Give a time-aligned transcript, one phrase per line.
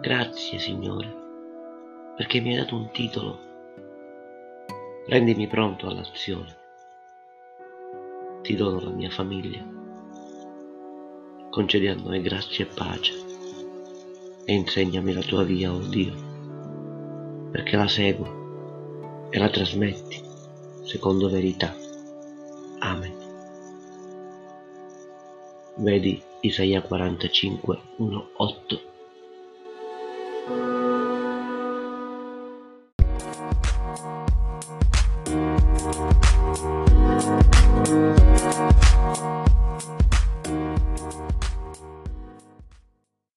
[0.00, 1.14] Grazie, Signore,
[2.16, 3.38] perché mi hai dato un titolo.
[5.06, 6.56] Rendimi pronto all'azione.
[8.40, 9.62] Ti dono la mia famiglia.
[11.50, 13.12] Concedi a noi grazia e pace
[14.46, 16.14] e insegnami la tua via, oh Dio,
[17.50, 20.18] perché la seguo e la trasmetti
[20.82, 21.76] secondo verità.
[22.78, 23.14] Amen.
[25.76, 28.89] Vedi Isaia 45, 1, 8